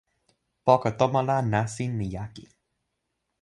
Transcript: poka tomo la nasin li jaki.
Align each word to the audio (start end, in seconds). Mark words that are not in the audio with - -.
poka 0.65 0.89
tomo 0.99 1.19
la 1.27 1.37
nasin 1.51 1.91
li 1.99 2.07
jaki. 2.15 2.45